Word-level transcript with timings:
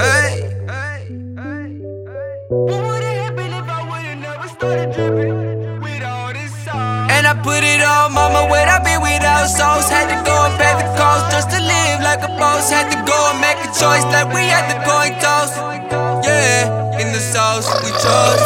Hey. 0.00 0.42
Hey 0.66 1.06
hey 1.38 1.70
hey 1.78 2.34
Oh, 2.50 2.66
we 2.66 3.30
believe 3.30 3.70
our 3.70 4.02
name 4.02 4.26
is 4.42 4.50
to 4.58 5.06
be 5.14 5.30
without 5.78 6.34
this 6.34 6.50
sound 6.66 7.14
And 7.14 7.30
I 7.30 7.34
put 7.46 7.62
it 7.62 7.78
on, 7.78 8.10
mama, 8.10 8.50
where 8.50 8.66
I 8.66 8.82
be 8.82 8.98
without 8.98 9.46
souls. 9.46 9.86
Had 9.86 10.10
to 10.10 10.18
go 10.26 10.34
and 10.34 10.58
pay 10.58 10.74
the 10.82 10.90
cost 10.98 11.30
just 11.30 11.54
to 11.54 11.62
live 11.62 12.02
like 12.02 12.26
a 12.26 12.32
boss. 12.42 12.74
Had 12.74 12.90
to 12.90 12.98
go 13.06 13.14
and 13.30 13.38
make 13.38 13.62
a 13.62 13.70
choice 13.70 14.02
like 14.10 14.26
we 14.34 14.50
had 14.50 14.66
the 14.66 14.82
coin 14.82 15.14
toss. 15.22 15.54
Yeah, 16.26 16.98
in 16.98 17.14
the 17.14 17.22
sauce 17.22 17.70
we 17.86 17.94
chose. 18.02 18.42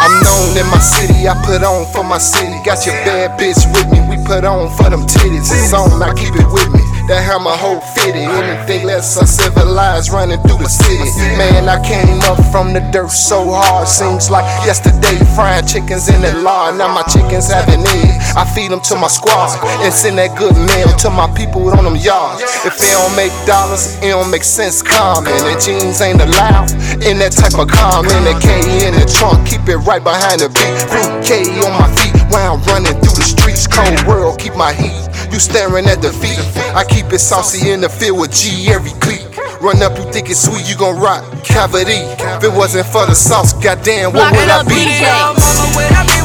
I'm 0.00 0.14
known 0.24 0.56
in 0.56 0.64
my 0.72 0.80
city, 0.80 1.28
I 1.28 1.36
put 1.44 1.60
on 1.62 1.84
for 1.92 2.02
my 2.02 2.16
city. 2.16 2.56
Got 2.64 2.86
your 2.88 2.96
bad 3.04 3.36
bitch 3.38 3.60
with 3.76 3.92
me, 3.92 4.00
we 4.08 4.16
put 4.24 4.44
on 4.48 4.72
for 4.80 4.88
them 4.88 5.04
titties. 5.04 5.52
It's 5.52 5.74
on, 5.76 6.00
I 6.00 6.14
keep 6.16 6.32
it 6.32 6.48
with 6.48 6.72
me. 6.72 6.87
That 7.08 7.24
how 7.24 7.40
my 7.40 7.56
whole 7.56 7.80
fitted. 7.96 8.28
Anything 8.28 8.84
less 8.84 9.16
uncivilized 9.16 10.12
running 10.12 10.36
through 10.44 10.60
the 10.60 10.68
city. 10.68 11.08
Man, 11.40 11.64
I 11.64 11.80
came 11.80 12.20
up 12.28 12.36
from 12.52 12.76
the 12.76 12.84
dirt 12.92 13.08
so 13.08 13.48
hard. 13.48 13.88
Seems 13.88 14.28
like 14.28 14.44
yesterday 14.68 15.16
frying 15.32 15.64
chickens 15.64 16.12
in 16.12 16.20
the 16.20 16.36
lard. 16.44 16.76
Now 16.76 16.92
my 16.92 17.00
chickens 17.08 17.48
having 17.48 17.80
eggs. 17.80 18.36
I 18.36 18.44
feed 18.44 18.68
them 18.68 18.84
to 18.92 18.94
my 19.00 19.08
squad 19.08 19.56
and 19.80 19.88
send 19.88 20.20
that 20.20 20.36
good 20.36 20.52
meal 20.52 20.92
to 21.00 21.08
my 21.08 21.32
people 21.32 21.72
on 21.72 21.88
them 21.88 21.96
yards. 21.96 22.44
If 22.68 22.76
they 22.76 22.92
don't 22.92 23.16
make 23.16 23.32
dollars, 23.48 23.96
it 24.04 24.12
don't 24.12 24.28
make 24.28 24.44
sense 24.44 24.84
common. 24.84 25.32
And 25.32 25.56
jeans 25.56 26.04
ain't 26.04 26.20
allowed 26.20 26.76
in 27.08 27.16
that 27.24 27.32
type 27.32 27.56
of 27.56 27.72
common. 27.72 28.12
The 28.28 28.36
K 28.36 28.84
in 28.84 28.92
the 28.92 29.08
trunk, 29.08 29.48
keep 29.48 29.64
it 29.64 29.80
right 29.88 30.04
behind 30.04 30.44
the 30.44 30.52
beat. 30.52 30.76
Fruit 30.92 31.24
K 31.24 31.56
on 31.64 31.72
my 31.72 31.88
feet 31.96 32.12
while 32.28 32.60
I'm 32.60 32.62
running 32.68 32.92
through 33.00 33.16
the 33.16 33.24
streets. 33.24 33.64
Cold 33.64 33.96
world, 34.04 34.36
keep 34.36 34.52
my 34.52 34.76
heat. 34.76 35.07
You 35.32 35.38
staring 35.38 35.86
at 35.86 36.00
the 36.00 36.12
feet. 36.12 36.38
I 36.74 36.84
keep 36.84 37.12
it 37.12 37.18
saucy 37.18 37.70
in 37.70 37.80
the 37.80 37.88
field 37.88 38.18
with 38.18 38.32
G 38.32 38.68
every 38.72 38.90
clique. 39.00 39.26
Run 39.60 39.82
up, 39.82 39.96
you 39.98 40.10
think 40.12 40.30
it's 40.30 40.40
sweet, 40.42 40.68
you 40.68 40.76
gon' 40.76 40.98
rock 40.98 41.22
cavity. 41.44 42.00
If 42.38 42.44
it 42.44 42.52
wasn't 42.52 42.86
for 42.86 43.06
the 43.06 43.14
sauce, 43.14 43.52
goddamn, 43.52 44.12
what 44.12 44.30
Block 44.30 44.32
would 44.32 44.42
it 44.42 44.50
I 44.50 44.60
up, 44.60 46.08
be? 46.14 46.17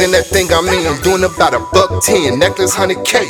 In 0.00 0.10
that 0.12 0.24
thing 0.24 0.48
I'm 0.50 0.66
in. 0.72 0.86
I'm 0.88 1.00
doing 1.02 1.22
about 1.22 1.52
a 1.52 1.60
buck 1.70 2.02
ten. 2.02 2.38
Necklace 2.38 2.74
100K. 2.74 3.28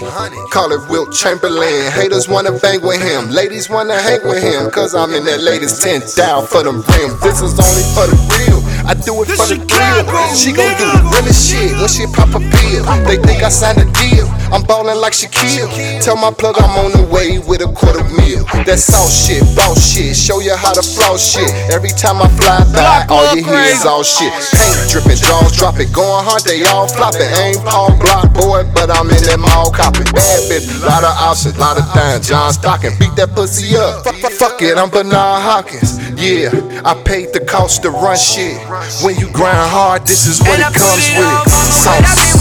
Call 0.50 0.70
it 0.70 0.80
Wilt 0.88 1.12
Chamberlain. 1.12 1.90
Haters 1.90 2.28
wanna 2.28 2.52
bang 2.52 2.80
with 2.80 3.02
him. 3.02 3.30
Ladies 3.30 3.68
wanna 3.68 3.98
hang 3.98 4.22
with 4.22 4.42
him. 4.42 4.70
Cause 4.70 4.94
I'm 4.94 5.12
in 5.12 5.24
that 5.24 5.42
latest 5.42 5.82
10 5.82 6.02
down 6.14 6.46
for 6.46 6.62
the 6.62 6.70
rim. 6.70 7.18
This 7.18 7.42
is 7.42 7.58
only 7.58 7.84
for 7.98 8.06
the 8.06 8.16
real. 8.30 8.62
I 8.86 8.94
do 8.94 9.14
it 9.22 9.30
for 9.34 9.46
the 9.46 9.58
thrill. 9.58 10.06
She 10.34 10.52
gon' 10.52 10.70
do 10.78 10.86
the 10.86 11.02
realest 11.10 11.50
shit 11.50 11.74
when 11.78 11.90
she 11.90 12.06
pop 12.14 12.30
a 12.34 12.40
pill. 12.40 12.82
They 13.06 13.18
think 13.18 13.42
I 13.42 13.48
signed 13.48 13.78
a 13.78 13.86
deal. 13.98 14.26
I'm 14.54 14.62
ballin' 14.62 15.00
like 15.00 15.14
Shaquille. 15.14 15.66
Tell 16.02 16.16
my 16.16 16.30
plug 16.30 16.56
I'm 16.58 16.74
on 16.78 16.92
the 16.92 17.06
way 17.10 17.38
with 17.38 17.62
a 17.62 17.70
quarter 17.70 18.04
meal. 18.18 18.44
That 18.66 18.78
sauce 18.78 19.26
shit, 19.26 19.42
boss 19.56 19.82
shit. 19.82 20.14
Show 20.14 20.40
you 20.40 20.54
how 20.54 20.72
to 20.74 20.82
floss 20.82 21.22
shit. 21.22 21.48
Every 21.70 21.90
time 21.90 22.22
I 22.22 22.28
fly 22.38 22.62
by, 22.74 23.06
all 23.08 23.34
you 23.34 23.42
hear 23.42 23.66
is 23.70 23.86
all 23.86 24.02
shit. 24.02 24.30
Paint 24.54 24.90
dripping, 24.90 25.18
jaws 25.62 25.78
it. 25.78 25.92
going 25.92 26.24
hard, 26.26 26.42
they 26.42 26.62
all 26.64 26.88
flopping. 26.88 27.30
Ain't 27.38 27.62
Paul 27.64 27.94
Block 27.98 28.32
boy, 28.34 28.66
but 28.74 28.90
I'm 28.90 29.06
in 29.10 29.22
that 29.30 29.38
mall 29.38 29.70
copping. 29.70 30.10
Bad 30.10 30.50
bitch, 30.50 30.66
lot 30.82 31.04
of 31.04 31.14
options, 31.14 31.58
lot 31.58 31.78
of 31.78 31.86
things. 31.94 32.28
John 32.28 32.52
Stocking, 32.52 32.92
beat 32.98 33.14
that 33.16 33.30
pussy 33.34 33.76
up. 33.76 34.04
Fuck 34.38 34.62
it, 34.62 34.76
I'm 34.76 34.90
Bernard 34.90 35.42
Hopkins. 35.42 35.98
Yeah, 36.18 36.50
I 36.84 36.94
paid 37.04 37.32
the 37.32 37.40
cost 37.40 37.82
to 37.82 37.90
run 37.90 38.16
shit. 38.16 38.58
When 39.04 39.16
you 39.16 39.30
grind 39.30 39.70
hard, 39.70 40.06
this 40.06 40.26
is 40.26 40.40
what 40.40 40.58
it 40.58 40.74
comes 40.74 41.06
it 41.06 41.18
with. 41.18 41.30
on, 41.30 41.46
mama, 41.46 41.74
where 41.86 42.02
I 42.02 42.14
be 42.18 42.26
Sauce. 42.26 42.31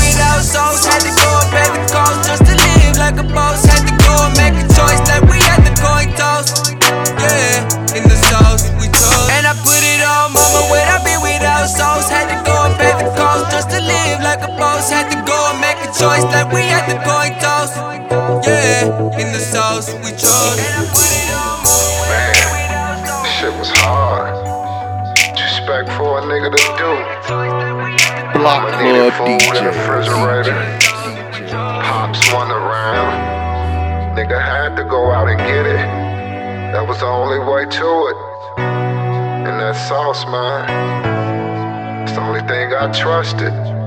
And 15.50 15.59
make 15.62 15.78
a 15.81 15.90
choice 15.94 16.24
like 16.34 16.52
we 16.53 16.62
had 16.62 16.85
the 16.90 16.97
coin 17.06 17.34
toss. 17.40 17.75
Yeah, 18.46 18.85
in 19.19 19.31
the 19.34 19.40
sauce 19.40 19.94
we 20.03 20.12
chose. 20.12 20.57
And 20.59 20.74
I 20.78 20.85
put 20.94 21.12
it 21.12 21.31
on, 21.34 21.57
mama, 21.66 21.97
where 22.09 22.34
I 22.35 23.24
be. 23.24 23.29
Shit 23.29 23.53
was 23.59 23.72
hard. 23.72 24.34
Respect 25.38 25.90
for 25.97 26.19
a 26.19 26.22
nigga 26.24 26.51
to 26.51 26.63
do. 26.78 26.91
Block 28.40 28.69
Club 28.69 29.12
the 29.19 29.25
DJ. 29.25 29.66
refrigerator. 29.68 30.56
Pops 31.84 32.34
one 32.34 32.51
around. 32.51 34.18
Nigga 34.18 34.41
had 34.41 34.75
to 34.78 34.84
go 34.84 35.12
out 35.12 35.30
and 35.30 35.40
get 35.40 35.66
it. 35.66 35.78
That 36.74 36.88
was 36.88 37.00
the 37.00 37.07
only 37.07 37.40
way 37.40 37.66
to 37.66 38.07
it. 38.09 38.18
And 39.47 39.59
that 39.59 39.75
sauce, 39.88 40.25
man. 40.25 42.03
It's 42.03 42.13
the 42.13 42.22
only 42.22 42.41
thing 42.41 42.74
I 42.74 42.91
trusted. 42.91 43.81